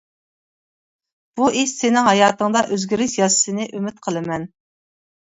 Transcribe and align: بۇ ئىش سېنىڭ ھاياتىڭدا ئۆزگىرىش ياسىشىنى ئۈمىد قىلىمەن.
بۇ 1.39 1.49
ئىش 1.59 1.73
سېنىڭ 1.81 2.07
ھاياتىڭدا 2.11 2.63
ئۆزگىرىش 2.77 3.19
ياسىشىنى 3.19 3.69
ئۈمىد 3.81 4.01
قىلىمەن. 4.09 4.49